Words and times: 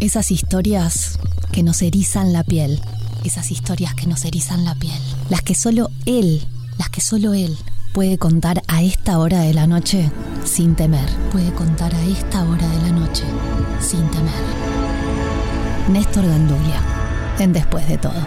Esas 0.00 0.30
historias 0.30 1.18
que 1.50 1.64
nos 1.64 1.82
erizan 1.82 2.32
la 2.32 2.44
piel. 2.44 2.80
Esas 3.24 3.50
historias 3.50 3.96
que 3.96 4.06
nos 4.06 4.24
erizan 4.24 4.64
la 4.64 4.76
piel. 4.76 5.00
Las 5.28 5.42
que 5.42 5.56
solo 5.56 5.90
él, 6.06 6.46
las 6.78 6.88
que 6.88 7.00
solo 7.00 7.34
él 7.34 7.58
puede 7.92 8.16
contar 8.16 8.62
a 8.68 8.80
esta 8.80 9.18
hora 9.18 9.40
de 9.40 9.54
la 9.54 9.66
noche 9.66 10.08
sin 10.44 10.76
temer. 10.76 11.10
Puede 11.32 11.52
contar 11.52 11.92
a 11.92 12.04
esta 12.04 12.48
hora 12.48 12.68
de 12.68 12.82
la 12.82 12.92
noche 12.92 13.24
sin 13.80 14.08
temer. 14.12 14.32
Néstor 15.90 16.26
Gandulia, 16.28 16.80
en 17.40 17.52
Después 17.52 17.88
de 17.88 17.98
todo. 17.98 18.24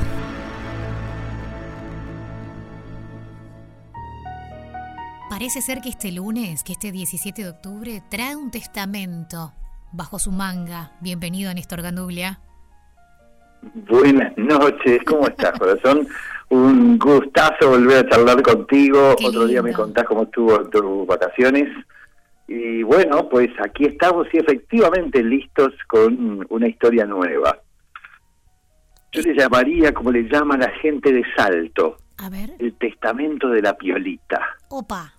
Parece 5.30 5.62
ser 5.62 5.80
que 5.80 5.88
este 5.88 6.12
lunes, 6.12 6.64
que 6.64 6.74
este 6.74 6.92
17 6.92 7.44
de 7.44 7.50
octubre, 7.50 8.04
trae 8.10 8.36
un 8.36 8.52
testamento 8.52 9.54
bajo 9.92 10.20
su 10.20 10.32
manga. 10.32 10.92
Bienvenido 11.02 11.54
Néstor 11.54 11.82
Ganduglia. 11.82 12.40
Buenas 13.74 14.36
noches, 14.38 15.00
¿cómo 15.06 15.28
estás, 15.28 15.58
corazón? 15.58 16.08
Un 16.50 16.98
gustazo 17.00 17.70
volver 17.70 18.06
a 18.06 18.10
charlar 18.10 18.42
contigo. 18.42 19.16
Otro 19.24 19.46
día 19.46 19.62
me 19.62 19.72
contás 19.72 20.04
cómo 20.06 20.24
estuvo 20.24 20.70
tus 20.70 21.08
vacaciones. 21.08 21.70
Y 22.48 22.84
bueno, 22.84 23.30
pues 23.30 23.50
aquí 23.64 23.86
estamos 23.86 24.28
y 24.34 24.40
efectivamente 24.40 25.24
listos 25.24 25.74
con 25.88 26.46
una 26.50 26.68
historia 26.68 27.06
nueva. 27.06 27.58
Yo 29.14 29.22
le 29.22 29.34
llamaría 29.34 29.94
como 29.94 30.12
le 30.12 30.24
llama 30.24 30.58
la 30.58 30.70
gente 30.82 31.14
de 31.14 31.24
Salto. 31.38 31.96
A 32.18 32.30
ver. 32.30 32.52
El 32.60 32.74
testamento 32.74 33.48
de 33.50 33.62
la 33.62 33.78
piolita. 33.78 34.42
Opa 34.70 35.14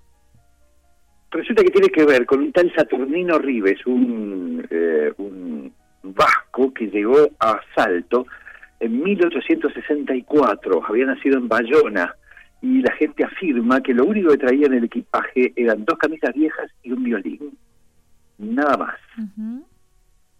resulta 1.43 1.65
que 1.65 1.71
tiene 1.71 1.89
que 1.89 2.05
ver 2.05 2.25
con 2.25 2.41
un 2.41 2.53
tal 2.53 2.73
Saturnino 2.73 3.37
Rives, 3.37 3.85
un, 3.87 4.65
eh, 4.71 5.13
un 5.19 5.73
vasco 6.05 6.73
que 6.73 6.87
llegó 6.87 7.17
a 7.41 7.61
Salto 7.75 8.27
en 8.79 9.03
1864, 9.03 10.83
había 10.87 11.07
nacido 11.07 11.39
en 11.39 11.49
Bayona, 11.49 12.15
y 12.61 12.81
la 12.81 12.93
gente 12.93 13.25
afirma 13.25 13.81
que 13.81 13.93
lo 13.93 14.05
único 14.05 14.31
que 14.31 14.39
traía 14.39 14.67
en 14.67 14.75
el 14.75 14.85
equipaje 14.85 15.53
eran 15.57 15.85
dos 15.85 15.99
camisas 15.99 16.33
viejas 16.33 16.71
y 16.85 16.93
un 16.93 17.03
violín, 17.03 17.59
nada 18.39 18.77
más. 18.77 18.99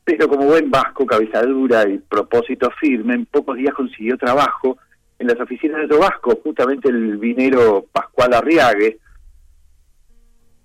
Pero 0.05 0.29
como 0.29 0.47
buen 0.47 0.71
vasco, 0.71 1.05
cabeza 1.05 1.43
dura 1.43 1.89
y 1.89 1.99
propósito 1.99 2.71
firme, 2.81 3.15
en 3.15 3.27
pocos 3.27 3.57
días 3.57 3.75
consiguió 3.75 4.17
trabajo 4.17 4.79
en 5.19 5.27
las 5.27 5.41
oficinas 5.41 5.79
de 5.79 5.85
otro 5.87 5.99
vasco, 5.99 6.41
justamente 6.45 6.89
el 6.91 7.17
vinero 7.17 7.87
Pascual 7.93 8.35
Arriague, 8.35 8.99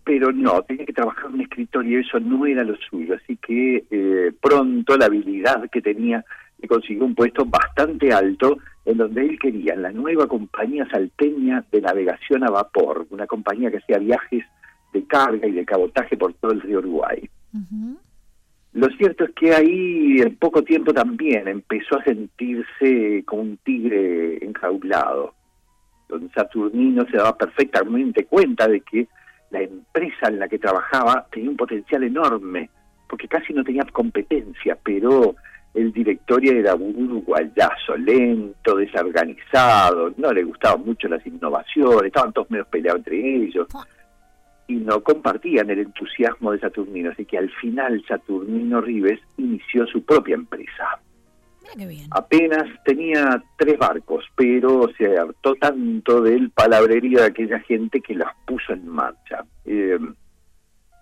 pero 0.08 0.32
no, 0.32 0.62
tenía 0.62 0.86
que 0.86 0.94
trabajar 0.94 1.26
en 1.26 1.34
un 1.34 1.42
escritorio 1.42 2.00
y 2.00 2.02
eso 2.02 2.18
no 2.22 2.46
era 2.46 2.64
lo 2.64 2.78
suyo, 2.78 3.16
así 3.16 3.36
que 3.36 3.84
eh, 3.92 4.32
pronto 4.42 4.96
la 4.96 5.08
habilidad 5.08 5.70
que 5.70 5.82
tenía 5.82 6.24
le 6.60 6.68
consiguió 6.70 7.04
un 7.04 7.14
puesto 7.14 7.44
bastante 7.44 8.14
alto 8.14 8.58
en 8.86 8.98
donde 9.00 9.26
él 9.26 9.38
quería, 9.38 9.74
en 9.74 9.82
la 9.82 9.92
nueva 9.92 10.26
compañía 10.26 10.88
salteña 10.90 11.66
de 11.74 11.82
navegación 11.82 12.46
a 12.46 12.50
vapor, 12.50 13.06
una 13.10 13.28
compañía 13.28 13.70
que 13.70 13.80
hacía 13.80 13.98
viajes 13.98 14.46
de 14.94 15.04
carga 15.04 15.46
y 15.46 15.52
de 15.52 15.66
cabotaje 15.66 16.16
por 16.16 16.34
todo 16.36 16.54
el 16.54 16.62
río 16.62 16.80
Uruguay. 16.80 17.30
Lo 18.72 18.88
cierto 18.92 19.26
es 19.26 19.32
que 19.32 19.54
ahí 19.54 20.22
en 20.22 20.38
poco 20.38 20.64
tiempo 20.64 20.94
también 20.94 21.50
empezó 21.50 22.00
a 22.00 22.04
sentirse 22.06 23.26
como 23.26 23.42
un 23.42 23.58
tigre 23.58 24.38
enjaulado. 24.42 25.34
Don 26.08 26.32
Saturnino 26.34 27.06
se 27.12 27.18
daba 27.18 27.38
perfectamente 27.38 28.24
cuenta 28.24 28.70
de 28.70 28.80
que 28.80 29.10
la 29.50 29.62
empresa 29.62 30.28
en 30.28 30.40
la 30.40 30.48
que 30.48 30.59
trabajaba 30.59 31.26
tenía 31.31 31.50
un 31.50 31.58
potencial 31.58 32.03
enorme, 32.03 32.70
porque 33.08 33.28
casi 33.28 33.54
no 33.54 33.64
tenía 33.64 33.84
competencia, 33.92 34.78
pero 34.84 35.36
el 35.73 35.92
directorio 35.92 36.54
era 36.54 36.76
un 36.76 37.09
uruguayazo, 37.09 37.95
lento, 37.98 38.76
desorganizado, 38.76 40.14
no 40.17 40.34
le 40.34 40.44
gustaban 40.44 40.86
mucho 40.86 41.08
las 41.08 41.26
innovaciones, 41.26 42.06
estaban 42.06 42.33
todos 42.33 42.49
medio 42.49 42.66
peleados 42.66 42.99
entre 42.99 43.17
ellos, 43.17 43.67
y 44.67 44.76
no 44.76 45.02
compartían 45.02 45.70
el 45.70 45.80
entusiasmo 45.80 46.52
de 46.52 46.60
Saturnino, 46.60 47.11
así 47.11 47.26
que 47.26 47.38
al 47.38 47.49
final 47.52 48.04
Saturnino 48.08 48.82
Rives 48.82 49.20
inició 49.38 49.86
su 49.88 50.04
propia 50.04 50.36
empresa. 50.36 50.99
Apenas 52.11 52.66
tenía 52.83 53.44
tres 53.58 53.78
barcos, 53.78 54.26
pero 54.36 54.89
se 54.98 55.17
hartó 55.17 55.55
tanto 55.55 56.22
del 56.22 56.50
palabrería 56.52 57.22
de 57.22 57.28
aquella 57.28 57.60
gente 57.60 58.02
que 58.02 58.16
las 58.16 58.32
puso 58.45 58.73
en 58.73 58.88
marcha. 58.88 59.44
Eh, 59.66 60.00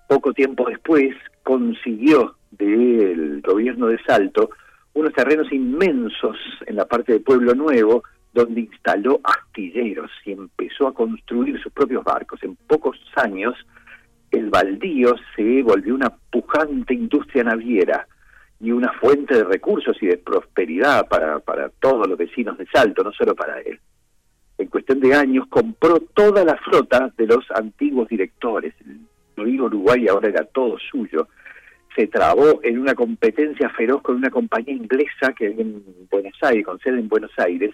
poco 0.07 0.33
tiempo 0.33 0.67
después 0.69 1.15
consiguió 1.43 2.35
del 2.51 3.41
gobierno 3.41 3.87
de 3.87 3.99
Salto 4.03 4.49
unos 4.93 5.13
terrenos 5.13 5.51
inmensos 5.51 6.37
en 6.65 6.77
la 6.77 6.85
parte 6.85 7.13
de 7.13 7.19
Pueblo 7.19 7.53
Nuevo, 7.53 8.03
donde 8.33 8.61
instaló 8.61 9.19
astilleros 9.23 10.09
y 10.25 10.31
empezó 10.31 10.87
a 10.87 10.93
construir 10.93 11.61
sus 11.61 11.71
propios 11.71 12.03
barcos. 12.03 12.41
En 12.43 12.55
pocos 12.55 12.97
años, 13.15 13.55
el 14.31 14.49
baldío 14.49 15.15
se 15.35 15.61
volvió 15.63 15.95
una 15.95 16.09
pujante 16.31 16.93
industria 16.93 17.43
naviera 17.43 18.07
y 18.59 18.71
una 18.71 18.91
fuente 18.93 19.35
de 19.35 19.43
recursos 19.43 19.97
y 20.01 20.07
de 20.07 20.17
prosperidad 20.17 21.07
para, 21.07 21.39
para 21.39 21.69
todos 21.69 22.07
los 22.07 22.17
vecinos 22.17 22.57
de 22.57 22.65
Salto, 22.67 23.03
no 23.03 23.11
solo 23.11 23.35
para 23.35 23.59
él. 23.59 23.79
En 24.57 24.67
cuestión 24.67 25.01
de 25.01 25.13
años 25.13 25.47
compró 25.49 25.99
toda 25.99 26.45
la 26.45 26.55
flota 26.57 27.11
de 27.17 27.27
los 27.27 27.45
antiguos 27.51 28.07
directores. 28.07 28.73
El 29.35 29.61
Uruguay 29.61 30.07
ahora 30.07 30.29
era 30.29 30.45
todo 30.45 30.77
suyo. 30.79 31.27
Se 31.95 32.07
trabó 32.07 32.61
en 32.63 32.79
una 32.79 32.95
competencia 32.95 33.69
feroz 33.69 34.01
con 34.01 34.15
una 34.15 34.29
compañía 34.29 34.73
inglesa 34.73 35.33
que 35.37 35.47
hay 35.47 35.55
en 35.59 35.83
Buenos 36.09 36.37
Aires, 36.41 36.65
con 36.65 36.79
sede 36.79 36.99
en 36.99 37.09
Buenos 37.09 37.31
Aires. 37.37 37.73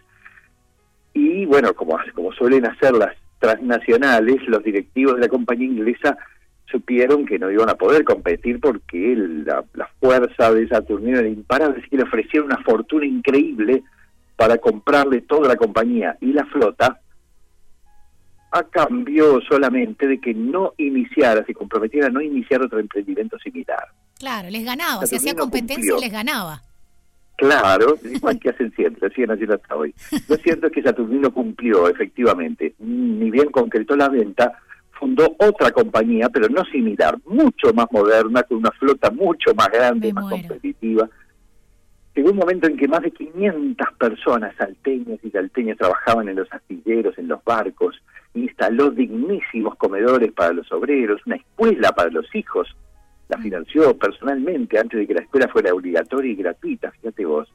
Y 1.13 1.45
bueno, 1.45 1.73
como, 1.73 1.99
como 2.15 2.31
suelen 2.33 2.65
hacer 2.65 2.93
las 2.93 3.15
transnacionales, 3.39 4.47
los 4.47 4.63
directivos 4.63 5.15
de 5.15 5.21
la 5.21 5.27
compañía 5.27 5.67
inglesa 5.67 6.17
supieron 6.71 7.25
que 7.25 7.37
no 7.37 7.51
iban 7.51 7.69
a 7.69 7.75
poder 7.75 8.03
competir 8.03 8.59
porque 8.59 9.15
la, 9.15 9.63
fuerza 9.99 10.51
de 10.53 10.67
Saturnino 10.67 11.19
era 11.19 11.27
imparable, 11.27 11.79
así 11.79 11.89
que 11.89 11.97
le 11.97 12.03
ofrecieron 12.03 12.47
una 12.47 12.63
fortuna 12.63 13.05
increíble 13.05 13.83
para 14.35 14.57
comprarle 14.57 15.21
toda 15.21 15.47
la 15.47 15.55
compañía 15.55 16.17
y 16.21 16.33
la 16.33 16.45
flota 16.45 16.99
a 18.51 18.63
cambio 18.63 19.39
solamente 19.47 20.07
de 20.07 20.19
que 20.19 20.33
no 20.33 20.73
iniciara, 20.77 21.45
se 21.45 21.53
comprometiera 21.53 22.07
a 22.07 22.09
no 22.09 22.21
iniciar 22.21 22.61
otro 22.61 22.79
emprendimiento 22.79 23.37
similar. 23.39 23.87
Claro, 24.19 24.49
les 24.49 24.65
ganaba, 24.65 25.05
si 25.05 25.15
hacía 25.15 25.35
competencia 25.35 25.95
les 25.99 26.11
ganaba. 26.11 26.63
Claro, 27.37 27.95
igual 28.03 28.39
que 28.39 28.49
hacen 28.49 28.71
siempre, 28.75 29.09
siguen 29.09 29.31
haciendo 29.31 29.55
hasta 29.55 29.75
hoy. 29.75 29.95
Lo 30.27 30.35
cierto 30.35 30.67
es 30.67 30.73
que 30.73 30.83
Saturnino 30.83 31.33
cumplió, 31.33 31.87
efectivamente, 31.87 32.75
ni 32.79 33.31
bien 33.31 33.49
concretó 33.49 33.95
la 33.95 34.09
venta, 34.09 34.59
fundó 35.01 35.35
otra 35.39 35.71
compañía, 35.71 36.29
pero 36.29 36.47
no 36.47 36.63
similar, 36.65 37.17
mucho 37.25 37.73
más 37.73 37.87
moderna, 37.91 38.43
con 38.43 38.57
una 38.57 38.69
flota 38.69 39.09
mucho 39.09 39.55
más 39.55 39.67
grande, 39.69 40.13
más 40.13 40.29
competitiva. 40.29 41.09
Llegó 42.13 42.29
un 42.29 42.37
momento 42.37 42.67
en 42.67 42.77
que 42.77 42.87
más 42.87 43.01
de 43.01 43.09
500 43.09 43.87
personas 43.97 44.55
salteñas 44.57 45.17
y 45.23 45.31
salteñas 45.31 45.79
trabajaban 45.79 46.29
en 46.29 46.35
los 46.35 46.53
astilleros, 46.53 47.17
en 47.17 47.27
los 47.29 47.43
barcos, 47.43 47.99
instaló 48.35 48.91
dignísimos 48.91 49.75
comedores 49.75 50.31
para 50.33 50.53
los 50.53 50.71
obreros, 50.71 51.19
una 51.25 51.37
escuela 51.37 51.91
para 51.93 52.11
los 52.11 52.27
hijos, 52.35 52.67
la 53.27 53.37
mm. 53.37 53.41
financió 53.41 53.97
personalmente 53.97 54.77
antes 54.77 54.99
de 54.99 55.07
que 55.07 55.15
la 55.15 55.23
escuela 55.23 55.47
fuera 55.47 55.73
obligatoria 55.73 56.31
y 56.31 56.35
gratuita, 56.35 56.91
fíjate 56.91 57.25
vos. 57.25 57.51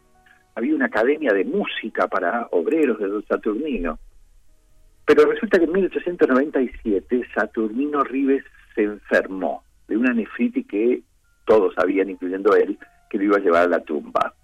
Había 0.57 0.75
una 0.75 0.87
academia 0.87 1.33
de 1.33 1.45
música 1.45 2.09
para 2.09 2.49
obreros 2.51 2.99
de 2.99 3.07
Don 3.07 3.25
Saturnino 3.27 4.01
pero 5.07 5.25
resulta 5.31 5.59
que 5.59 5.65
en 5.65 5.73
1897 5.73 7.29
Saturnino 7.33 8.03
Rives 8.03 8.45
se 8.75 8.83
enfermó 8.83 9.63
de 9.87 9.97
una 9.97 10.13
nefritis 10.13 10.67
que 10.67 11.03
todos 11.45 11.75
sabían, 11.75 12.11
incluyendo 12.11 12.55
él, 12.57 12.77
que 13.09 13.19
lo 13.19 13.25
iba 13.25 13.37
a 13.37 13.41
llevar 13.41 13.63
a 13.63 13.69
la 13.69 13.81
tumba. 13.81 14.35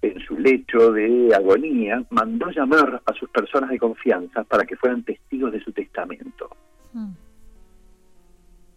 En 0.00 0.18
su 0.20 0.38
lecho 0.38 0.92
de 0.92 1.34
agonía, 1.34 2.02
mandó 2.08 2.48
llamar 2.50 3.02
a 3.04 3.12
sus 3.12 3.28
personas 3.28 3.68
de 3.68 3.78
confianza 3.78 4.44
para 4.44 4.64
que 4.64 4.76
fueran 4.76 5.02
testigos 5.02 5.52
de 5.52 5.60
su 5.60 5.72
testamento. 5.72 6.48
Hmm. 6.94 7.12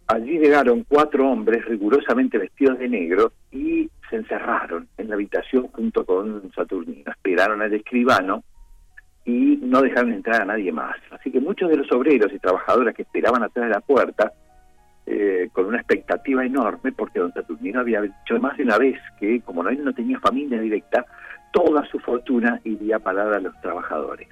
Allí 0.08 0.38
llegaron 0.38 0.84
cuatro 0.86 1.30
hombres 1.30 1.64
rigurosamente 1.64 2.36
vestidos 2.36 2.78
de 2.78 2.90
negro 2.90 3.32
y 3.50 3.88
se 4.10 4.16
encerraron 4.16 4.86
en 4.98 5.08
la 5.08 5.14
habitación 5.14 5.68
junto 5.68 6.04
con 6.04 6.52
Saturnino. 6.52 7.10
Esperaron 7.10 7.62
al 7.62 7.72
escribano 7.72 8.44
y 9.24 9.58
no 9.62 9.80
dejaron 9.80 10.12
entrar 10.12 10.42
a 10.42 10.44
nadie 10.44 10.70
más. 10.72 10.96
Así 11.10 11.30
que 11.30 11.40
muchos 11.40 11.70
de 11.70 11.76
los 11.76 11.90
obreros 11.92 12.32
y 12.32 12.38
trabajadoras 12.38 12.94
que 12.94 13.02
esperaban 13.02 13.42
atrás 13.42 13.66
de 13.66 13.74
la 13.74 13.80
puerta, 13.80 14.32
eh, 15.06 15.48
con 15.52 15.66
una 15.66 15.78
expectativa 15.78 16.44
enorme, 16.44 16.92
porque 16.92 17.20
don 17.20 17.32
Saturnino 17.32 17.80
había 17.80 18.02
dicho 18.02 18.38
más 18.40 18.56
de 18.56 18.64
una 18.64 18.78
vez 18.78 18.98
que, 19.18 19.40
como 19.42 19.66
él 19.68 19.84
no 19.84 19.92
tenía 19.92 20.18
familia 20.18 20.60
directa, 20.60 21.04
toda 21.52 21.84
su 21.86 21.98
fortuna 22.00 22.60
iría 22.64 22.96
a 22.96 23.10
a 23.10 23.40
los 23.40 23.60
trabajadores. 23.60 24.28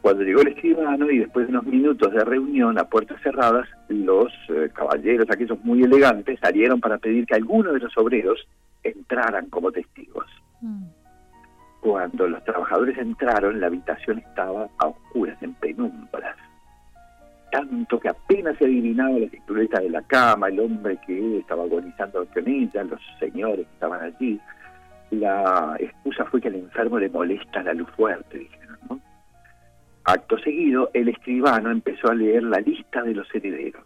Cuando 0.00 0.22
llegó 0.22 0.40
el 0.42 0.48
escribano 0.48 1.10
y 1.10 1.18
después 1.18 1.46
de 1.46 1.52
unos 1.52 1.66
minutos 1.66 2.12
de 2.12 2.24
reunión 2.24 2.78
a 2.78 2.84
puertas 2.84 3.20
cerradas, 3.22 3.68
los 3.88 4.32
eh, 4.48 4.70
caballeros, 4.72 5.26
aquellos 5.30 5.62
muy 5.64 5.82
elegantes, 5.82 6.38
salieron 6.40 6.80
para 6.80 6.98
pedir 6.98 7.26
que 7.26 7.34
alguno 7.34 7.72
de 7.72 7.80
los 7.80 7.96
obreros 7.98 8.46
entraran 8.82 9.50
como 9.50 9.72
testigos. 9.72 10.26
Mm. 10.60 10.84
Cuando 11.80 12.26
los 12.26 12.42
trabajadores 12.44 12.98
entraron, 12.98 13.60
la 13.60 13.68
habitación 13.68 14.18
estaba 14.18 14.68
a 14.78 14.86
oscuras, 14.86 15.40
en 15.42 15.54
penumbras. 15.54 16.36
Tanto 17.50 17.98
que 17.98 18.08
apenas 18.08 18.58
se 18.58 18.64
adivinaba 18.64 19.18
la 19.18 19.28
silueta 19.28 19.80
de 19.80 19.90
la 19.90 20.02
cama, 20.02 20.48
el 20.48 20.60
hombre 20.60 20.98
que 21.06 21.38
estaba 21.38 21.62
agonizando 21.62 22.26
con 22.26 22.48
ella, 22.48 22.84
los 22.84 23.00
señores 23.18 23.66
que 23.66 23.72
estaban 23.72 24.02
allí. 24.02 24.40
La 25.10 25.76
excusa 25.78 26.24
fue 26.26 26.40
que 26.40 26.48
al 26.48 26.56
enfermo 26.56 26.98
le 26.98 27.08
molesta 27.08 27.62
la 27.62 27.72
luz 27.72 27.88
fuerte, 27.96 28.38
dijeron. 28.38 28.78
¿no? 28.90 29.00
Acto 30.04 30.38
seguido, 30.38 30.90
el 30.92 31.08
escribano 31.08 31.70
empezó 31.70 32.10
a 32.10 32.14
leer 32.14 32.42
la 32.42 32.60
lista 32.60 33.02
de 33.02 33.14
los 33.14 33.26
herederos. 33.34 33.84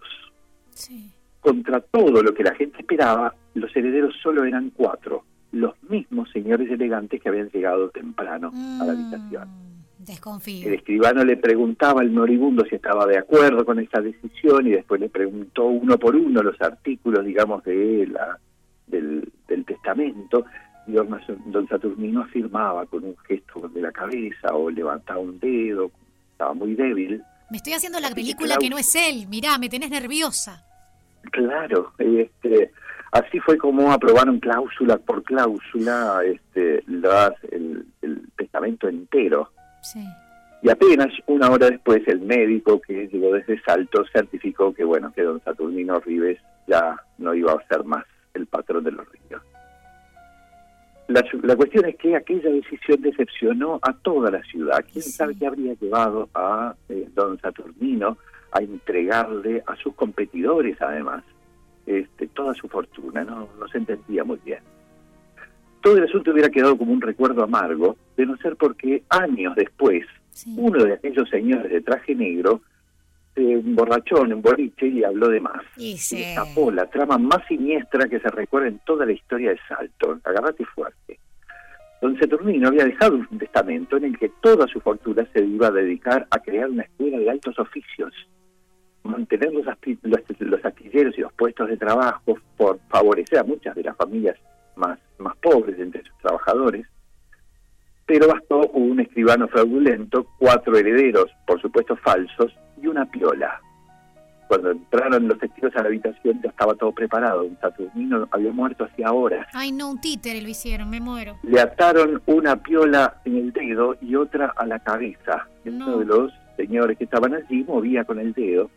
Contra 1.40 1.80
todo 1.80 2.22
lo 2.22 2.32
que 2.32 2.44
la 2.44 2.54
gente 2.54 2.78
esperaba, 2.78 3.34
los 3.54 3.74
herederos 3.74 4.14
solo 4.22 4.44
eran 4.44 4.70
cuatro, 4.70 5.24
los 5.52 5.74
mismos 5.84 6.30
señores 6.30 6.70
elegantes 6.70 7.20
que 7.20 7.28
habían 7.28 7.50
llegado 7.50 7.90
temprano 7.90 8.50
a 8.80 8.84
la 8.84 8.92
habitación. 8.92 9.48
Mm, 9.48 10.04
desconfío. 10.04 10.66
El 10.66 10.74
escribano 10.74 11.24
le 11.24 11.36
preguntaba 11.36 12.00
al 12.00 12.10
moribundo 12.10 12.64
si 12.64 12.74
estaba 12.74 13.06
de 13.06 13.18
acuerdo 13.18 13.64
con 13.64 13.78
esa 13.78 14.00
decisión 14.00 14.66
y 14.66 14.70
después 14.70 15.00
le 15.00 15.08
preguntó 15.08 15.66
uno 15.66 15.98
por 15.98 16.16
uno 16.16 16.42
los 16.42 16.60
artículos, 16.60 17.24
digamos, 17.24 17.62
de 17.64 18.08
la, 18.10 18.38
del, 18.86 19.30
testamento 19.66 20.44
y 20.86 20.92
don 20.92 21.68
Saturnino 21.68 22.22
afirmaba 22.22 22.86
con 22.86 23.04
un 23.04 23.16
gesto 23.28 23.68
de 23.68 23.80
la 23.80 23.92
cabeza 23.92 24.54
o 24.54 24.70
levantaba 24.70 25.20
un 25.20 25.38
dedo, 25.38 25.90
estaba 26.32 26.54
muy 26.54 26.74
débil. 26.74 27.22
Me 27.50 27.58
estoy 27.58 27.74
haciendo 27.74 28.00
la 28.00 28.10
película 28.10 28.56
que, 28.58 28.70
no 28.70 28.78
es 28.78 28.94
él, 28.96 29.26
mirá, 29.28 29.58
me 29.58 29.68
tenés 29.68 29.90
nerviosa. 29.90 30.64
Claro, 31.30 31.92
este, 31.98 32.72
así 33.12 33.38
fue 33.40 33.56
como 33.58 33.92
aprobaron 33.92 34.40
cláusula 34.40 34.98
por 34.98 35.22
cláusula 35.22 36.20
este, 36.24 36.82
las, 36.86 37.32
el, 37.50 37.86
testamento 38.36 38.88
entero. 38.88 39.50
Sí. 39.82 40.04
Y 40.62 40.70
apenas 40.70 41.08
una 41.26 41.50
hora 41.50 41.70
después 41.70 42.06
el 42.06 42.20
médico 42.20 42.80
que 42.80 43.08
llegó 43.08 43.34
desde 43.34 43.60
Salto 43.62 44.04
certificó 44.12 44.72
que 44.72 44.84
bueno 44.84 45.12
que 45.12 45.22
don 45.22 45.42
Saturnino 45.42 46.00
Rives 46.00 46.38
ya 46.66 46.96
no 47.18 47.34
iba 47.34 47.52
a 47.52 47.66
ser 47.66 47.84
más 47.84 48.04
el 48.34 48.46
patrón 48.46 48.84
de 48.84 48.92
los 48.92 49.06
ríos. 49.10 49.42
La, 51.08 51.56
cuestión 51.56 51.84
es 51.84 51.96
que 51.96 52.16
aquella 52.16 52.50
decisión 52.50 53.02
decepcionó 53.02 53.78
a 53.82 53.92
toda 53.92 54.30
la 54.30 54.42
ciudad. 54.44 54.84
¿Quién 54.90 55.02
sabe 55.02 55.34
qué 55.34 55.46
habría 55.46 55.74
llevado 55.74 56.30
a 56.32 56.74
eh, 56.88 57.08
don 57.12 57.38
Saturnino 57.40 58.16
a 58.52 58.60
entregarle 58.60 59.62
a 59.66 59.76
sus 59.76 59.94
competidores, 59.94 60.80
además, 60.80 61.24
este, 61.86 62.28
toda 62.28 62.54
su 62.54 62.68
fortuna? 62.68 63.24
No, 63.24 63.48
no 63.58 63.68
se 63.68 63.78
entendía 63.78 64.24
muy 64.24 64.38
bien. 64.44 64.60
Todo 65.80 65.96
el 65.96 66.04
asunto 66.04 66.30
hubiera 66.30 66.48
quedado 66.48 66.78
como 66.78 66.92
un 66.92 67.00
recuerdo 67.00 67.42
amargo, 67.42 67.96
de 68.16 68.26
no 68.26 68.36
ser 68.36 68.56
porque 68.56 69.02
años 69.08 69.54
después, 69.56 70.06
uno 70.56 70.84
de 70.84 70.94
aquellos 70.94 71.28
señores 71.28 71.70
de 71.70 71.80
traje 71.80 72.14
negro 72.14 72.62
se 73.34 73.52
emborrachó 73.52 74.24
en 74.24 74.34
un 74.34 74.42
boliche 74.42 74.86
y 74.86 75.02
habló 75.02 75.28
de 75.28 75.40
más. 75.40 75.62
Y 75.76 75.96
se 75.96 76.34
tapó 76.34 76.70
la 76.70 76.86
trama 76.86 77.18
más 77.18 77.44
siniestra 77.48 78.08
que 78.08 78.20
se 78.20 78.28
recuerda 78.28 78.68
en 78.68 78.78
toda 78.80 79.06
la 79.06 79.12
historia 79.12 79.50
de 79.50 79.58
Salto. 79.66 80.20
Agarrate 80.24 80.64
fuerte. 80.66 81.18
Don 82.02 82.18
Saturnino 82.18 82.68
había 82.68 82.84
dejado 82.84 83.14
un 83.14 83.38
testamento 83.38 83.96
en 83.96 84.04
el 84.04 84.18
que 84.18 84.28
toda 84.40 84.66
su 84.66 84.80
fortuna 84.80 85.26
se 85.32 85.44
iba 85.44 85.68
a 85.68 85.70
dedicar 85.70 86.26
a 86.30 86.38
crear 86.40 86.68
una 86.68 86.82
escuela 86.82 87.18
de 87.18 87.30
altos 87.30 87.56
oficios, 87.60 88.12
mantener 89.04 89.52
los, 89.52 89.64
los, 89.64 90.64
astilleros 90.64 91.18
y 91.18 91.20
los 91.20 91.32
puestos 91.32 91.68
de 91.68 91.76
trabajo 91.76 92.38
por 92.56 92.78
favorecer 92.88 93.38
a 93.38 93.44
muchas 93.44 93.74
de 93.74 93.82
las 93.82 93.96
familias 93.96 94.38
más, 94.76 94.98
más 95.18 95.36
pobres 95.38 95.78
entre 95.78 96.02
sus 96.02 96.16
trabajadores, 96.18 96.86
pero 98.06 98.28
bastó 98.28 98.68
un 98.68 99.00
escribano 99.00 99.48
fraudulento, 99.48 100.26
cuatro 100.38 100.76
herederos, 100.76 101.30
por 101.46 101.60
supuesto 101.60 101.96
falsos, 101.96 102.52
y 102.80 102.86
una 102.86 103.06
piola. 103.06 103.60
Cuando 104.48 104.72
entraron 104.72 105.28
los 105.28 105.38
testigos 105.38 105.74
a 105.76 105.82
la 105.82 105.88
habitación 105.88 106.42
ya 106.42 106.50
estaba 106.50 106.74
todo 106.74 106.92
preparado. 106.92 107.44
Un 107.44 107.56
Saturnino 107.58 108.28
había 108.30 108.52
muerto 108.52 108.84
hacía 108.84 109.10
horas. 109.10 109.46
Ay, 109.54 109.72
no, 109.72 109.90
un 109.90 110.00
títere 110.00 110.42
lo 110.42 110.48
hicieron, 110.48 110.90
me 110.90 111.00
muero. 111.00 111.38
Le 111.42 111.58
ataron 111.58 112.20
una 112.26 112.56
piola 112.56 113.16
en 113.24 113.36
el 113.36 113.52
dedo 113.54 113.96
y 114.02 114.14
otra 114.14 114.52
a 114.56 114.66
la 114.66 114.78
cabeza. 114.80 115.48
Uno 115.64 115.98
de 115.98 116.04
los 116.04 116.32
señores 116.58 116.98
que 116.98 117.04
estaban 117.04 117.32
allí 117.34 117.64
movía 117.64 118.04
con 118.04 118.18
el 118.18 118.34
dedo, 118.34 118.70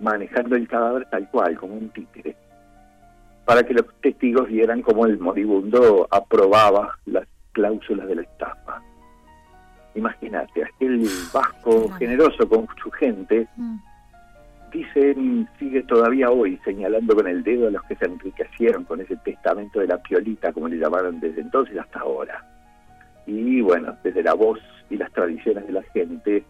manejando 0.00 0.56
el 0.56 0.68
cadáver 0.68 1.06
tal 1.10 1.28
cual, 1.30 1.56
como 1.58 1.74
un 1.74 1.88
títere, 1.90 2.36
para 3.44 3.62
que 3.62 3.74
los 3.74 3.86
testigos 4.00 4.48
vieran 4.48 4.82
cómo 4.82 5.06
el 5.06 5.18
moribundo 5.18 6.06
aprobaba 6.10 6.98
las 7.06 7.26
cláusulas 7.52 8.06
de 8.08 8.16
la 8.16 8.22
estafa. 8.22 8.82
Imagínate, 9.94 10.64
aquel 10.64 11.06
vasco 11.32 11.88
generoso 11.98 12.48
con 12.48 12.66
su 12.82 12.90
gente, 12.90 13.46
mm. 13.56 13.76
dicen, 14.72 15.48
sigue 15.58 15.82
todavía 15.84 16.30
hoy 16.30 16.58
señalando 16.64 17.14
con 17.14 17.28
el 17.28 17.44
dedo 17.44 17.68
a 17.68 17.70
los 17.70 17.82
que 17.84 17.94
se 17.96 18.06
enriquecieron 18.06 18.84
con 18.84 19.00
ese 19.00 19.16
testamento 19.16 19.80
de 19.80 19.86
la 19.86 19.98
piolita, 19.98 20.52
como 20.52 20.68
le 20.68 20.78
llamaron 20.78 21.20
desde 21.20 21.42
entonces 21.42 21.78
hasta 21.78 22.00
ahora. 22.00 22.44
Y 23.26 23.60
bueno, 23.60 23.96
desde 24.02 24.22
la 24.22 24.34
voz 24.34 24.58
y 24.90 24.96
las 24.96 25.12
tradiciones 25.12 25.66
de 25.66 25.72
la 25.72 25.82
gente, 25.84 26.44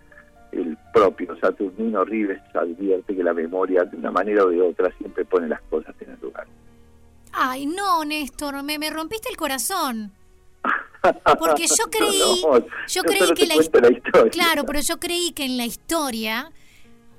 el 0.60 0.78
propio 0.92 1.36
Saturnino 1.40 2.04
Rives 2.04 2.40
advierte 2.54 3.16
que 3.16 3.22
la 3.22 3.34
memoria, 3.34 3.84
de 3.84 3.96
una 3.96 4.10
manera 4.10 4.44
o 4.44 4.48
de 4.48 4.60
otra, 4.60 4.92
siempre 4.98 5.24
pone 5.24 5.48
las 5.48 5.60
cosas 5.62 5.94
en 6.00 6.10
el 6.10 6.20
lugar. 6.20 6.46
Ay, 7.32 7.66
no, 7.66 8.04
Néstor, 8.04 8.62
me, 8.62 8.78
me 8.78 8.90
rompiste 8.90 9.28
el 9.28 9.36
corazón. 9.36 10.12
Porque 11.38 11.66
yo 11.66 11.90
creí, 11.90 12.42
yo 12.88 13.02
creí 13.02 13.34
que 13.34 13.46
la, 13.46 13.56
historia. 13.56 14.00
Claro, 14.30 14.64
pero 14.64 14.80
yo 14.80 14.98
creí 14.98 15.32
que 15.32 15.44
en 15.44 15.56
la 15.56 15.66
historia, 15.66 16.50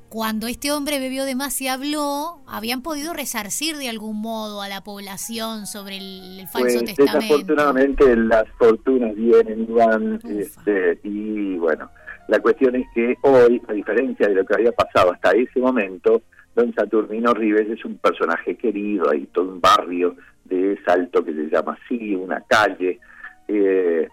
cuando 0.09 0.47
este 0.47 0.71
hombre 0.71 0.99
bebió 0.99 1.25
de 1.25 1.35
más 1.35 1.59
y 1.61 1.67
habló, 1.67 2.39
habían 2.47 2.81
podido 2.81 3.13
resarcir 3.13 3.77
de 3.77 3.89
algún 3.89 4.21
modo 4.21 4.61
a 4.61 4.69
la 4.69 4.83
población 4.83 5.67
sobre 5.67 5.97
el, 5.97 6.47
falso 6.51 6.79
pues, 6.79 6.95
testamento. 6.95 7.19
Desafortunadamente 7.19 8.15
las 8.15 8.45
fortunas 8.57 9.15
vienen 9.15 9.67
y 9.69 9.71
van, 9.71 10.19
este, 10.23 10.99
y 11.03 11.57
bueno, 11.57 11.91
la 12.27 12.39
cuestión 12.39 12.75
es 12.75 12.87
que 12.93 13.15
hoy, 13.21 13.61
a 13.67 13.73
diferencia 13.73 14.27
de 14.27 14.35
lo 14.35 14.45
que 14.45 14.55
había 14.55 14.71
pasado 14.71 15.13
hasta 15.13 15.31
ese 15.31 15.59
momento, 15.59 16.23
don 16.55 16.73
Saturnino 16.73 17.33
Rives 17.33 17.69
es 17.69 17.85
un 17.85 17.97
personaje 17.97 18.55
querido, 18.55 19.09
hay 19.09 19.25
todo 19.27 19.51
un 19.51 19.61
barrio 19.61 20.15
de 20.45 20.79
Salto 20.85 21.23
que 21.23 21.33
se 21.33 21.49
llama 21.49 21.77
así, 21.83 22.15
una 22.15 22.41
calle, 22.41 22.99
eh, 23.47 24.07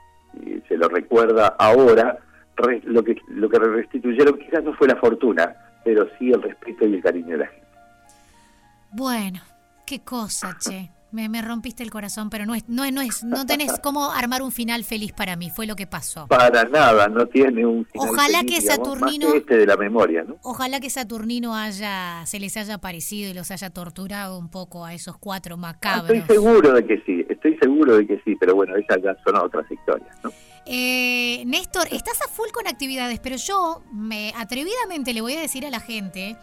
se 0.69 0.77
lo 0.77 0.89
recuerda 0.89 1.57
ahora, 1.59 2.19
lo 2.85 3.03
que 3.03 3.17
lo 3.29 3.49
que 3.49 3.59
restituyeron 3.59 4.39
quizás 4.39 4.63
no 4.63 4.75
fue 4.75 4.89
la 4.89 4.97
fortuna, 4.97 5.55
pero 5.85 6.07
sí 6.19 6.31
el 6.31 6.43
respeto 6.43 6.87
y 6.87 6.95
el 6.95 7.03
cariño 7.03 7.31
de 7.31 7.39
la 7.39 7.47
gente. 7.47 7.67
Bueno, 8.93 9.41
qué 9.87 10.01
cosa, 10.01 10.57
che. 10.59 10.91
Me, 11.13 11.29
me, 11.29 11.43
rompiste 11.43 11.83
el 11.83 11.91
corazón, 11.91 12.31
pero 12.31 12.47
no 12.47 12.55
es, 12.55 12.69
no, 12.69 12.91
no 12.91 13.03
es, 13.03 13.23
no 13.23 13.45
tenés 13.47 13.79
cómo 13.83 14.11
armar 14.11 14.43
un 14.43 14.51
final 14.51 14.85
feliz 14.85 15.13
para 15.13 15.37
mí, 15.37 15.51
fue 15.51 15.67
lo 15.67 15.77
que 15.77 15.87
pasó. 15.87 16.27
Para 16.27 16.65
nada, 16.65 17.09
no 17.09 17.27
tiene 17.27 17.67
un 17.67 17.85
final 17.85 18.09
Ojalá 18.09 18.43
que 18.45 18.61
Saturnino, 18.61 19.35
este 19.35 19.59
de 19.59 19.67
la 19.67 19.77
memoria, 19.77 20.25
¿no? 20.25 20.39
Ojalá 20.43 20.81
que 20.81 20.91
Saturnino 20.91 21.55
haya, 21.55 22.25
se 22.27 22.41
les 22.41 22.57
haya 22.57 22.79
parecido 22.79 23.31
y 23.31 23.35
los 23.35 23.51
haya 23.51 23.71
torturado 23.71 24.39
un 24.39 24.49
poco 24.49 24.85
a 24.85 24.95
esos 24.95 25.19
cuatro 25.19 25.57
macabros. 25.57 26.17
Estoy 26.17 26.37
seguro 26.37 26.73
de 26.73 26.87
que 26.87 27.03
sí, 27.05 27.25
estoy 27.29 27.57
seguro 27.59 27.97
de 27.97 28.07
que 28.07 28.21
sí, 28.25 28.37
pero 28.41 28.55
bueno, 28.55 28.75
esas 28.77 29.03
ya 29.03 29.17
son 29.25 29.37
otras 29.37 29.71
historias, 29.71 30.17
¿no? 30.25 30.31
Eh, 30.65 31.43
Néstor, 31.47 31.89
estás 31.91 32.23
a 32.23 32.29
full 32.29 32.51
con 32.53 32.69
actividades, 32.69 33.19
pero 33.19 33.37
yo 33.37 33.83
me 33.93 34.33
atrevidamente 34.37 35.13
le 35.13 35.21
voy 35.21 35.35
a 35.35 35.41
decir 35.41 35.67
a 35.67 35.71
la 35.71 35.81
gente 35.81 36.37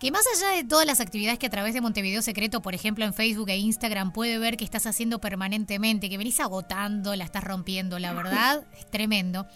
que 0.00 0.10
más 0.10 0.24
allá 0.34 0.56
de 0.56 0.64
todas 0.64 0.86
las 0.86 0.98
actividades 0.98 1.38
que 1.38 1.46
a 1.46 1.50
través 1.50 1.74
de 1.74 1.82
Montevideo 1.82 2.22
Secreto, 2.22 2.62
por 2.62 2.74
ejemplo 2.74 3.04
en 3.04 3.12
Facebook 3.12 3.50
e 3.50 3.58
Instagram, 3.58 4.12
puede 4.12 4.38
ver 4.38 4.56
que 4.56 4.64
estás 4.64 4.86
haciendo 4.86 5.20
permanentemente, 5.20 6.08
que 6.08 6.16
venís 6.16 6.40
agotando, 6.40 7.14
la 7.14 7.24
estás 7.24 7.44
rompiendo, 7.44 7.98
la 7.98 8.14
verdad, 8.14 8.66
es 8.78 8.90
tremendo. 8.90 9.46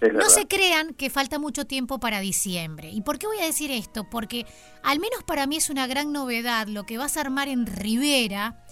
no 0.00 0.30
se 0.30 0.46
crean 0.48 0.94
que 0.94 1.10
falta 1.10 1.38
mucho 1.38 1.66
tiempo 1.66 2.00
para 2.00 2.20
diciembre. 2.20 2.88
¿Y 2.90 3.02
por 3.02 3.18
qué 3.18 3.26
voy 3.26 3.38
a 3.40 3.44
decir 3.44 3.70
esto? 3.70 4.08
Porque 4.08 4.46
al 4.82 5.00
menos 5.00 5.22
para 5.22 5.46
mí 5.46 5.56
es 5.56 5.68
una 5.68 5.86
gran 5.86 6.12
novedad 6.12 6.66
lo 6.66 6.84
que 6.84 6.96
vas 6.96 7.18
a 7.18 7.20
armar 7.20 7.48
en 7.48 7.66
Rivera, 7.66 8.64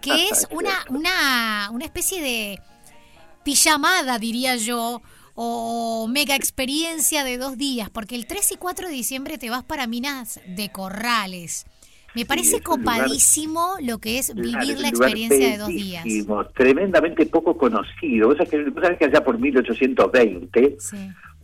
que 0.00 0.28
es 0.30 0.46
una, 0.52 0.84
una, 0.88 1.68
una 1.72 1.84
especie 1.84 2.22
de 2.22 2.60
pijamada, 3.42 4.20
diría 4.20 4.54
yo, 4.54 5.02
o 5.34 6.06
mega 6.08 6.36
experiencia 6.36 7.24
de 7.24 7.38
dos 7.38 7.58
días, 7.58 7.90
porque 7.90 8.14
el 8.14 8.26
3 8.26 8.52
y 8.52 8.56
4 8.56 8.88
de 8.88 8.94
diciembre 8.94 9.38
te 9.38 9.50
vas 9.50 9.64
para 9.64 9.86
Minas 9.86 10.40
de 10.46 10.70
Corrales. 10.70 11.66
Me 12.14 12.24
parece 12.24 12.60
copadísimo 12.60 13.74
lo 13.82 13.98
que 13.98 14.18
es 14.18 14.32
vivir 14.34 14.78
la 14.78 14.88
experiencia 14.88 15.50
de 15.50 15.58
dos 15.58 15.68
días. 15.68 16.04
Tremendamente 16.54 17.26
poco 17.26 17.56
conocido. 17.56 18.28
Vos 18.28 18.36
sabés 18.36 18.98
que, 18.98 19.04
allá 19.04 19.24
por 19.24 19.38
1820, 19.38 20.76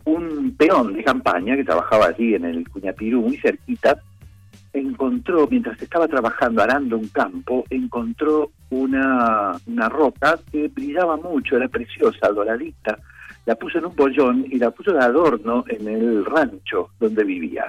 un 0.05 0.55
peón 0.57 0.93
de 0.93 1.03
campaña 1.03 1.57
que 1.57 1.65
trabajaba 1.65 2.07
allí 2.07 2.35
en 2.35 2.45
el 2.45 2.69
Cuñapirú, 2.69 3.21
muy 3.21 3.37
cerquita, 3.37 3.99
encontró, 4.71 5.45
mientras 5.51 5.81
estaba 5.81 6.07
trabajando 6.07 6.63
arando 6.63 6.97
un 6.97 7.09
campo, 7.09 7.65
encontró 7.69 8.51
una, 8.69 9.51
una 9.67 9.89
roca 9.89 10.39
que 10.49 10.69
brillaba 10.69 11.17
mucho, 11.17 11.57
era 11.57 11.67
preciosa, 11.67 12.29
doradita. 12.29 12.97
La 13.51 13.57
puso 13.57 13.79
en 13.79 13.85
un 13.85 13.95
bollón 13.97 14.45
y 14.49 14.57
la 14.59 14.71
puso 14.71 14.93
de 14.93 15.03
adorno 15.03 15.65
en 15.67 15.85
el 15.85 16.23
rancho 16.23 16.91
donde 16.97 17.25
vivía. 17.25 17.65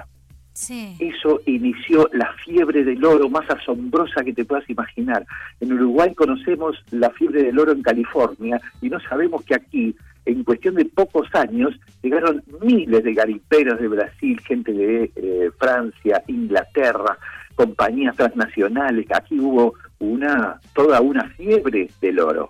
Eso 0.97 1.41
inició 1.45 2.09
la 2.13 2.31
fiebre 2.45 2.85
del 2.85 3.03
oro 3.03 3.27
más 3.27 3.49
asombrosa 3.49 4.23
que 4.23 4.31
te 4.31 4.45
puedas 4.45 4.69
imaginar. 4.69 5.25
En 5.59 5.73
Uruguay 5.73 6.15
conocemos 6.15 6.77
la 6.91 7.09
fiebre 7.09 7.43
del 7.43 7.59
oro 7.59 7.73
en 7.73 7.81
California 7.81 8.61
y 8.81 8.89
no 8.89 8.97
sabemos 9.01 9.43
que 9.43 9.55
aquí, 9.55 9.93
en 10.25 10.45
cuestión 10.45 10.75
de 10.75 10.85
pocos 10.85 11.27
años, 11.35 11.77
llegaron 12.01 12.41
miles 12.61 13.03
de 13.03 13.13
gariperos 13.13 13.77
de 13.77 13.87
Brasil, 13.89 14.39
gente 14.39 14.71
de 14.71 15.11
eh, 15.17 15.51
Francia, 15.59 16.23
Inglaterra, 16.27 17.17
compañías 17.55 18.15
transnacionales. 18.15 19.05
Aquí 19.13 19.37
hubo 19.37 19.73
una 19.99 20.61
toda 20.73 21.01
una 21.01 21.27
fiebre 21.31 21.89
del 21.99 22.21
oro. 22.21 22.49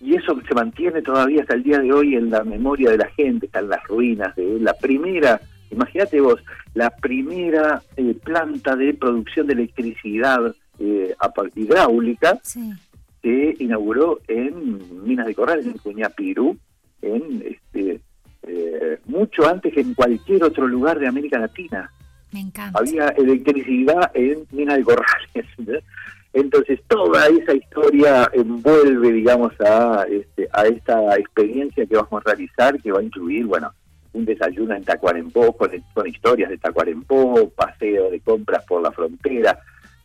Y 0.00 0.14
eso 0.14 0.38
se 0.46 0.54
mantiene 0.54 1.02
todavía 1.02 1.42
hasta 1.42 1.54
el 1.54 1.62
día 1.62 1.78
de 1.78 1.92
hoy 1.92 2.14
en 2.14 2.30
la 2.30 2.44
memoria 2.44 2.90
de 2.90 2.98
la 2.98 3.08
gente, 3.10 3.46
están 3.46 3.68
las 3.68 3.82
ruinas 3.84 4.34
de 4.36 4.58
la 4.60 4.74
primera 4.74 5.40
Imagínate 5.70 6.20
vos, 6.20 6.40
la 6.74 6.90
primera 6.90 7.82
eh, 7.96 8.14
planta 8.14 8.74
de 8.76 8.94
producción 8.94 9.46
de 9.46 9.54
electricidad 9.54 10.54
eh, 10.78 11.14
hidráulica 11.54 12.40
se 12.42 13.56
inauguró 13.58 14.20
en 14.28 15.04
Minas 15.04 15.26
de 15.26 15.34
Corrales, 15.34 15.66
en 15.66 15.76
Cuñapirú, 15.78 16.56
en 17.02 17.44
este, 17.44 18.00
eh, 18.44 18.98
mucho 19.06 19.46
antes 19.46 19.74
que 19.74 19.80
en 19.80 19.94
cualquier 19.94 20.44
otro 20.44 20.66
lugar 20.66 20.98
de 20.98 21.08
América 21.08 21.38
Latina. 21.38 21.90
Me 22.32 22.40
encanta. 22.40 22.78
Había 22.78 23.08
electricidad 23.08 24.10
en 24.14 24.46
Minas 24.52 24.76
de 24.78 24.84
Corrales. 24.84 25.46
Entonces 26.32 26.80
toda 26.88 27.26
esa 27.26 27.54
historia 27.54 28.30
envuelve, 28.32 29.12
digamos, 29.12 29.52
a, 29.60 30.04
este, 30.08 30.48
a 30.52 30.66
esta 30.66 31.16
experiencia 31.16 31.86
que 31.86 31.96
vamos 31.96 32.12
a 32.12 32.30
realizar, 32.30 32.80
que 32.80 32.92
va 32.92 33.00
a 33.00 33.02
incluir, 33.02 33.46
bueno, 33.46 33.72
un 34.12 34.24
desayuno 34.24 34.74
en 34.74 34.84
Tacuarembó 34.84 35.56
con, 35.56 35.70
historias 36.06 36.50
de 36.50 36.58
Tacuarembó, 36.58 37.50
paseo 37.50 38.10
de 38.10 38.20
compras 38.20 38.64
por 38.66 38.82
la 38.82 38.92
frontera, 38.92 39.58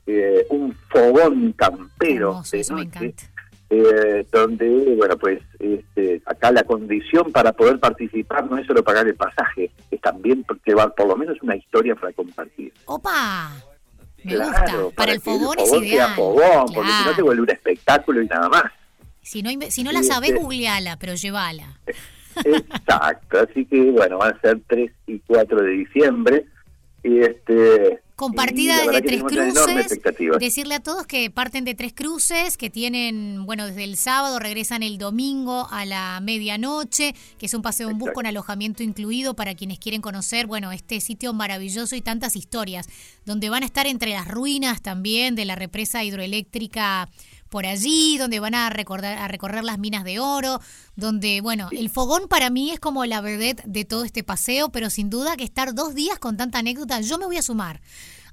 eh, 0.05 0.45
un 0.49 0.73
fogón 0.89 1.53
campero 1.53 2.41
eh, 3.69 4.25
donde, 4.31 4.95
bueno, 4.95 5.17
pues 5.17 5.41
este, 5.57 6.21
acá 6.25 6.51
la 6.51 6.63
condición 6.63 7.31
para 7.31 7.53
poder 7.53 7.79
participar 7.79 8.49
no 8.49 8.57
es 8.57 8.67
solo 8.67 8.83
pagar 8.83 9.07
el 9.07 9.15
pasaje, 9.15 9.71
es 9.89 10.01
también 10.01 10.45
llevar 10.65 10.93
por 10.93 11.07
lo 11.07 11.15
menos 11.15 11.41
una 11.41 11.55
historia 11.55 11.95
para 11.95 12.13
compartir. 12.13 12.71
¡Opa! 12.85 13.72
Me 14.23 14.37
gusta. 14.37 14.89
Para, 14.95 15.11
el 15.11 15.21
fogón, 15.21 15.59
es 15.59 15.73
ideal. 15.73 16.15
Fogón, 16.15 16.65
porque 16.73 16.91
si 16.91 17.05
no 17.05 17.15
te 17.15 17.21
vuelve 17.21 17.41
un 17.41 17.49
espectáculo 17.49 18.21
y 18.21 18.27
nada 18.27 18.49
más. 18.49 18.63
Si 19.21 19.41
no, 19.41 19.49
si 19.69 19.83
no 19.83 19.91
la 19.91 20.03
sabes, 20.03 20.31
este, 20.31 20.41
googleala, 20.41 20.97
pero 20.97 21.15
llévala. 21.15 21.77
Exacto, 22.35 23.39
así 23.39 23.65
que 23.65 23.91
bueno, 23.91 24.17
van 24.17 24.35
a 24.35 24.41
ser 24.41 24.59
3 24.67 24.91
y 25.07 25.19
4 25.19 25.61
de 25.61 25.69
diciembre. 25.69 26.45
Y 27.03 27.19
este 27.19 28.01
compartida 28.23 28.81
desde 28.85 29.01
Tres 29.01 29.23
Cruces. 29.23 29.99
Decirle 30.39 30.75
a 30.75 30.79
todos 30.79 31.05
que 31.05 31.29
parten 31.29 31.65
de 31.65 31.75
Tres 31.75 31.93
Cruces, 31.93 32.57
que 32.57 32.69
tienen, 32.69 33.45
bueno, 33.45 33.67
desde 33.67 33.83
el 33.83 33.97
sábado 33.97 34.39
regresan 34.39 34.81
el 34.81 34.97
domingo 34.97 35.67
a 35.71 35.85
la 35.85 36.19
medianoche, 36.21 37.13
que 37.37 37.47
es 37.47 37.53
un 37.53 37.61
paseo 37.61 37.89
en 37.89 37.97
bus 37.97 38.11
con 38.13 38.25
alojamiento 38.25 38.81
incluido 38.83 39.35
para 39.35 39.55
quienes 39.55 39.79
quieren 39.79 40.01
conocer, 40.01 40.47
bueno, 40.47 40.71
este 40.71 41.01
sitio 41.01 41.33
maravilloso 41.33 41.95
y 41.95 42.01
tantas 42.01 42.35
historias, 42.35 42.87
donde 43.25 43.49
van 43.49 43.63
a 43.63 43.65
estar 43.65 43.87
entre 43.87 44.11
las 44.11 44.27
ruinas 44.27 44.81
también 44.81 45.35
de 45.35 45.45
la 45.45 45.55
represa 45.55 46.03
hidroeléctrica 46.03 47.09
por 47.53 47.65
allí, 47.67 48.17
donde 48.17 48.39
van 48.39 48.55
a, 48.55 48.71
recordar, 48.71 49.15
a 49.15 49.27
recorrer 49.27 49.63
las 49.63 49.77
minas 49.77 50.03
de 50.03 50.19
oro, 50.19 50.59
donde, 50.95 51.39
bueno, 51.39 51.69
el 51.71 51.91
fogón 51.91 52.27
para 52.27 52.49
mí 52.49 52.71
es 52.71 52.79
como 52.79 53.05
la 53.05 53.21
vedette 53.21 53.61
de 53.67 53.85
todo 53.85 54.05
este 54.05 54.23
paseo, 54.23 54.69
pero 54.69 54.89
sin 54.89 55.11
duda 55.11 55.37
que 55.37 55.43
estar 55.43 55.75
dos 55.75 55.93
días 55.93 56.17
con 56.17 56.35
tanta 56.35 56.57
anécdota, 56.57 56.99
yo 57.01 57.19
me 57.19 57.27
voy 57.27 57.37
a 57.37 57.43
sumar. 57.43 57.79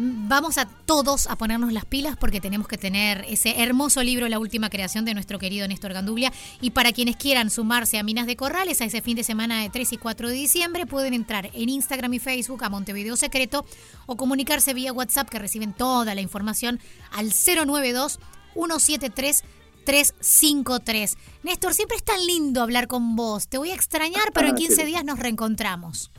vamos 0.00 0.58
a 0.58 0.66
todos 0.66 1.26
a 1.26 1.36
ponernos 1.36 1.72
las 1.72 1.84
pilas 1.84 2.16
porque 2.16 2.40
tenemos 2.40 2.68
que 2.68 2.78
tener 2.78 3.24
ese 3.28 3.62
hermoso 3.62 4.02
libro, 4.04 4.28
la 4.28 4.38
última 4.38 4.70
creación 4.70 5.04
de 5.04 5.12
nuestro 5.12 5.40
querido 5.40 5.66
Néstor 5.66 5.92
Ganduglia. 5.92 6.32
Y 6.60 6.70
para 6.70 6.92
quienes 6.92 7.16
quieran 7.16 7.50
sumarse 7.50 7.98
a 7.98 8.04
Minas 8.04 8.26
de 8.26 8.36
Corrales 8.36 8.80
a 8.80 8.84
ese 8.84 9.02
fin 9.02 9.16
de 9.16 9.24
semana 9.24 9.60
de 9.60 9.70
3 9.70 9.94
y 9.94 9.96
4 9.96 10.28
de 10.28 10.34
diciembre, 10.34 10.86
pueden 10.86 11.14
entrar 11.14 11.50
en 11.52 11.68
Instagram 11.68 12.14
y 12.14 12.20
Facebook 12.20 12.62
a 12.62 12.70
Montevideo 12.70 13.16
Secreto 13.16 13.66
o 14.06 14.16
comunicarse 14.16 14.72
vía 14.72 14.92
WhatsApp 14.92 15.28
que 15.28 15.40
reciben 15.40 15.72
toda 15.72 16.14
la 16.14 16.20
información 16.20 16.78
al 17.10 17.32
092 17.32 18.20
173 18.54 19.42
353. 19.84 21.16
Néstor, 21.42 21.74
siempre 21.74 21.96
es 21.96 22.04
tan 22.04 22.24
lindo 22.24 22.62
hablar 22.62 22.86
con 22.86 23.16
vos. 23.16 23.48
Te 23.48 23.58
voy 23.58 23.70
a 23.70 23.74
extrañar, 23.74 24.32
pero 24.34 24.48
en 24.48 24.54
15 24.54 24.82
ah, 24.82 24.84
días 24.84 25.04
nos 25.04 25.18
reencontramos. 25.18 26.12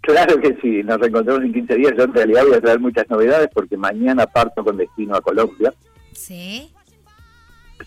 Claro 0.00 0.40
que 0.40 0.56
sí, 0.60 0.82
nos 0.82 0.98
reencontramos 1.00 1.42
en 1.42 1.52
15 1.52 1.74
días. 1.74 1.92
Yo 1.96 2.04
en 2.04 2.14
realidad 2.14 2.44
voy 2.44 2.54
a 2.54 2.60
traer 2.60 2.80
muchas 2.80 3.08
novedades 3.10 3.48
porque 3.52 3.76
mañana 3.76 4.26
parto 4.26 4.64
con 4.64 4.76
destino 4.76 5.16
a 5.16 5.20
Colombia. 5.20 5.72
¿Sí? 6.12 6.70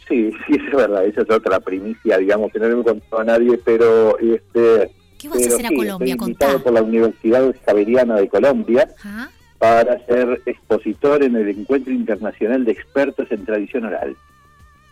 Sí, 0.08 0.32
sí, 0.48 0.58
es 0.68 0.76
verdad. 0.76 1.06
Esa 1.06 1.22
es 1.22 1.30
otra 1.30 1.60
primicia, 1.60 2.18
digamos, 2.18 2.52
que 2.52 2.60
no 2.60 2.66
le 2.66 2.74
hemos 2.74 2.86
contado 2.86 3.22
a 3.22 3.26
nadie, 3.26 3.58
pero... 3.64 4.18
este 4.20 4.92
¿Qué 5.18 5.28
vas 5.28 5.44
a 5.44 5.48
hacer 5.48 5.66
a 5.66 5.70
Colombia? 5.70 6.14
Estoy 6.14 6.28
invitado 6.30 6.64
por 6.64 6.74
la 6.74 6.82
Universidad 6.82 7.54
Javeriana 7.66 8.16
de 8.16 8.30
Colombia 8.30 8.88
para 9.58 10.06
ser 10.06 10.42
expositor 10.46 11.22
en 11.24 11.36
el 11.36 11.50
Encuentro 11.50 11.92
Internacional 11.92 12.64
de 12.64 12.72
Expertos 12.72 13.28
en 13.30 13.46
Tradición 13.46 13.86
Oral. 13.86 14.16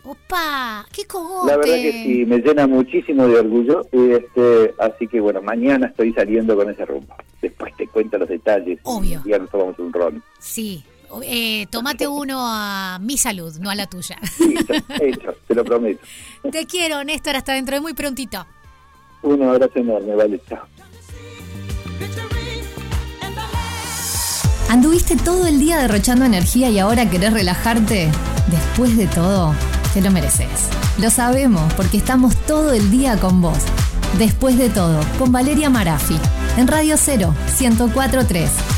¡Opa! 0.04 0.86
¡Qué 0.92 1.04
cogote! 1.06 1.50
La 1.50 1.56
verdad 1.58 1.74
que 1.74 1.92
sí, 1.92 2.24
me 2.24 2.38
llena 2.38 2.66
muchísimo 2.66 3.26
de 3.26 3.40
orgullo. 3.40 3.86
Este, 3.92 4.74
así 4.78 5.06
que 5.06 5.20
bueno, 5.20 5.42
mañana 5.42 5.88
estoy 5.88 6.12
saliendo 6.12 6.56
con 6.56 6.70
ese 6.70 6.84
rumbo. 6.84 7.14
Después 7.42 7.76
te 7.76 7.86
cuento 7.88 8.18
los 8.18 8.28
detalles. 8.28 8.78
Obvio. 8.84 9.22
Y 9.24 9.30
ya 9.30 9.38
nos 9.38 9.50
tomamos 9.50 9.78
un 9.78 9.92
ron. 9.92 10.22
Sí. 10.38 10.84
Eh, 11.22 11.66
tomate 11.70 12.06
uno 12.06 12.38
a 12.40 12.98
mi 13.00 13.16
salud, 13.16 13.54
no 13.60 13.70
a 13.70 13.74
la 13.74 13.86
tuya. 13.86 14.18
hecho, 15.00 15.34
te 15.46 15.54
lo 15.54 15.64
prometo. 15.64 16.00
Te 16.52 16.66
quiero, 16.66 17.02
Néstor, 17.02 17.36
hasta 17.36 17.54
dentro 17.54 17.76
de 17.76 17.80
muy 17.80 17.94
prontito. 17.94 18.46
Un 19.22 19.42
abrazo 19.42 19.78
enorme, 19.78 20.14
vale, 20.14 20.40
chao. 20.48 20.66
¿Anduviste 24.68 25.16
todo 25.16 25.46
el 25.46 25.58
día 25.58 25.78
derrochando 25.78 26.26
energía 26.26 26.68
y 26.68 26.78
ahora 26.78 27.08
querés 27.08 27.32
relajarte? 27.32 28.10
Después 28.50 28.96
de 28.98 29.06
todo 29.06 29.54
te 29.92 30.00
lo 30.00 30.10
mereces. 30.10 30.48
Lo 30.98 31.10
sabemos 31.10 31.72
porque 31.74 31.98
estamos 31.98 32.36
todo 32.46 32.72
el 32.72 32.90
día 32.90 33.16
con 33.18 33.40
vos. 33.40 33.58
Después 34.18 34.56
de 34.58 34.70
todo, 34.70 35.00
con 35.18 35.32
Valeria 35.32 35.70
Marafi, 35.70 36.18
en 36.56 36.66
Radio 36.66 36.96
0, 36.96 37.34
1043. 37.60 38.77